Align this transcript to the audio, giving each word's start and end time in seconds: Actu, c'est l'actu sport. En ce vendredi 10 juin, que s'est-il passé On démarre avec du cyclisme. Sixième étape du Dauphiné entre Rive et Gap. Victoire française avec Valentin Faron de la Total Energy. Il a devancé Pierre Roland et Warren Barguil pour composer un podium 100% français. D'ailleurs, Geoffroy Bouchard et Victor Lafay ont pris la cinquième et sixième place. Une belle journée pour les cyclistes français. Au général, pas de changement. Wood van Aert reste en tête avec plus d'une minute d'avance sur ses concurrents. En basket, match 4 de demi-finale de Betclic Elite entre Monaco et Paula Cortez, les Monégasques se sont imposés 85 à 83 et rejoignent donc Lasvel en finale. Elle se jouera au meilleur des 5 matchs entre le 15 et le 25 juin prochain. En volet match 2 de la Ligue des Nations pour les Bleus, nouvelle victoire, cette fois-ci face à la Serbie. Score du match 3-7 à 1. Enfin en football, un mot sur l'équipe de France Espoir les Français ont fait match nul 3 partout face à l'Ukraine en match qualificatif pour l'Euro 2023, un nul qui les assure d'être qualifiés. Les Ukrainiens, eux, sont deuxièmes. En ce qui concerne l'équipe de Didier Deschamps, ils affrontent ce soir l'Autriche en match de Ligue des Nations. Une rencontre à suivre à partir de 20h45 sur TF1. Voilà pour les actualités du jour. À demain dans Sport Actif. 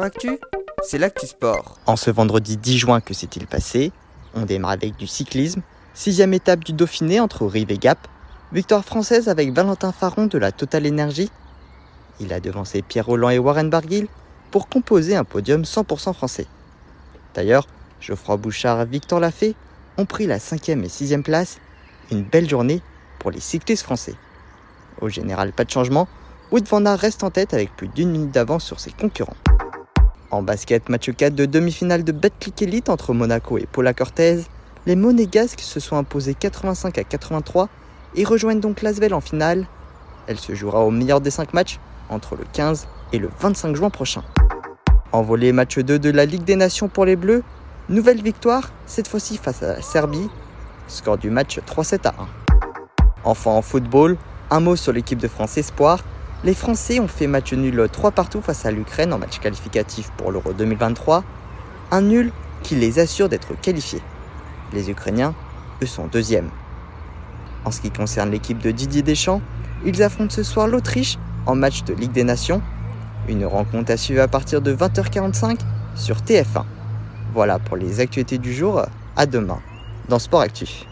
Actu, 0.00 0.38
c'est 0.82 0.96
l'actu 0.96 1.26
sport. 1.26 1.76
En 1.84 1.96
ce 1.96 2.10
vendredi 2.10 2.56
10 2.56 2.78
juin, 2.78 3.00
que 3.02 3.12
s'est-il 3.12 3.46
passé 3.46 3.92
On 4.34 4.46
démarre 4.46 4.70
avec 4.70 4.96
du 4.96 5.06
cyclisme. 5.06 5.60
Sixième 5.92 6.32
étape 6.32 6.64
du 6.64 6.72
Dauphiné 6.72 7.20
entre 7.20 7.44
Rive 7.44 7.70
et 7.70 7.76
Gap. 7.76 7.98
Victoire 8.52 8.84
française 8.84 9.28
avec 9.28 9.52
Valentin 9.52 9.92
Faron 9.92 10.26
de 10.26 10.38
la 10.38 10.50
Total 10.50 10.86
Energy. 10.86 11.30
Il 12.20 12.32
a 12.32 12.40
devancé 12.40 12.80
Pierre 12.80 13.04
Roland 13.04 13.28
et 13.28 13.38
Warren 13.38 13.68
Barguil 13.68 14.08
pour 14.50 14.68
composer 14.68 15.14
un 15.14 15.24
podium 15.24 15.62
100% 15.62 16.14
français. 16.14 16.46
D'ailleurs, 17.34 17.66
Geoffroy 18.00 18.38
Bouchard 18.38 18.80
et 18.80 18.86
Victor 18.86 19.20
Lafay 19.20 19.54
ont 19.98 20.06
pris 20.06 20.26
la 20.26 20.38
cinquième 20.38 20.84
et 20.84 20.88
sixième 20.88 21.22
place. 21.22 21.58
Une 22.10 22.22
belle 22.22 22.48
journée 22.48 22.80
pour 23.18 23.30
les 23.30 23.40
cyclistes 23.40 23.84
français. 23.84 24.14
Au 25.02 25.10
général, 25.10 25.52
pas 25.52 25.64
de 25.64 25.70
changement. 25.70 26.08
Wood 26.50 26.66
van 26.66 26.86
Aert 26.86 26.98
reste 26.98 27.24
en 27.24 27.30
tête 27.30 27.52
avec 27.52 27.76
plus 27.76 27.88
d'une 27.88 28.10
minute 28.10 28.30
d'avance 28.30 28.64
sur 28.64 28.80
ses 28.80 28.92
concurrents. 28.92 29.36
En 30.32 30.42
basket, 30.42 30.88
match 30.88 31.10
4 31.10 31.34
de 31.34 31.44
demi-finale 31.44 32.04
de 32.04 32.10
Betclic 32.10 32.62
Elite 32.62 32.88
entre 32.88 33.12
Monaco 33.12 33.58
et 33.58 33.66
Paula 33.70 33.92
Cortez, 33.92 34.40
les 34.86 34.96
Monégasques 34.96 35.60
se 35.60 35.78
sont 35.78 35.98
imposés 35.98 36.32
85 36.32 36.96
à 36.96 37.04
83 37.04 37.68
et 38.14 38.24
rejoignent 38.24 38.58
donc 38.58 38.80
Lasvel 38.80 39.12
en 39.12 39.20
finale. 39.20 39.66
Elle 40.26 40.38
se 40.38 40.54
jouera 40.54 40.86
au 40.86 40.90
meilleur 40.90 41.20
des 41.20 41.30
5 41.30 41.52
matchs 41.52 41.78
entre 42.08 42.34
le 42.34 42.44
15 42.50 42.88
et 43.12 43.18
le 43.18 43.28
25 43.40 43.76
juin 43.76 43.90
prochain. 43.90 44.24
En 45.12 45.20
volet 45.20 45.52
match 45.52 45.78
2 45.78 45.98
de 45.98 46.10
la 46.10 46.24
Ligue 46.24 46.44
des 46.44 46.56
Nations 46.56 46.88
pour 46.88 47.04
les 47.04 47.16
Bleus, 47.16 47.42
nouvelle 47.90 48.22
victoire, 48.22 48.72
cette 48.86 49.08
fois-ci 49.08 49.36
face 49.36 49.62
à 49.62 49.74
la 49.74 49.82
Serbie. 49.82 50.30
Score 50.88 51.18
du 51.18 51.28
match 51.28 51.58
3-7 51.58 52.06
à 52.06 52.14
1. 52.18 52.26
Enfin 53.24 53.50
en 53.50 53.60
football, 53.60 54.16
un 54.50 54.60
mot 54.60 54.76
sur 54.76 54.94
l'équipe 54.94 55.18
de 55.18 55.28
France 55.28 55.58
Espoir 55.58 55.98
les 56.44 56.54
Français 56.54 56.98
ont 56.98 57.08
fait 57.08 57.26
match 57.26 57.52
nul 57.52 57.88
3 57.90 58.10
partout 58.10 58.40
face 58.40 58.66
à 58.66 58.72
l'Ukraine 58.72 59.12
en 59.12 59.18
match 59.18 59.38
qualificatif 59.38 60.10
pour 60.16 60.32
l'Euro 60.32 60.52
2023, 60.52 61.22
un 61.90 62.00
nul 62.00 62.32
qui 62.62 62.74
les 62.74 62.98
assure 62.98 63.28
d'être 63.28 63.58
qualifiés. 63.60 64.02
Les 64.72 64.90
Ukrainiens, 64.90 65.34
eux, 65.82 65.86
sont 65.86 66.06
deuxièmes. 66.06 66.50
En 67.64 67.70
ce 67.70 67.80
qui 67.80 67.90
concerne 67.90 68.30
l'équipe 68.30 68.58
de 68.58 68.72
Didier 68.72 69.02
Deschamps, 69.02 69.40
ils 69.84 70.02
affrontent 70.02 70.34
ce 70.34 70.42
soir 70.42 70.66
l'Autriche 70.66 71.18
en 71.46 71.54
match 71.54 71.84
de 71.84 71.94
Ligue 71.94 72.12
des 72.12 72.24
Nations. 72.24 72.62
Une 73.28 73.46
rencontre 73.46 73.92
à 73.92 73.96
suivre 73.96 74.22
à 74.22 74.28
partir 74.28 74.60
de 74.60 74.74
20h45 74.74 75.58
sur 75.94 76.16
TF1. 76.18 76.64
Voilà 77.34 77.58
pour 77.60 77.76
les 77.76 78.00
actualités 78.00 78.38
du 78.38 78.52
jour. 78.52 78.82
À 79.14 79.26
demain 79.26 79.60
dans 80.08 80.18
Sport 80.18 80.40
Actif. 80.40 80.72